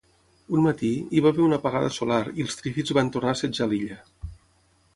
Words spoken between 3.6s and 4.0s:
la illa.